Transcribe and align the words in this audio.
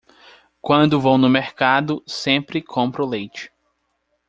Quando 0.59 0.99
vou 0.99 1.15
no 1.15 1.29
mercado, 1.29 2.03
sempre 2.07 2.59
compro 2.59 3.05
leite. 3.05 3.51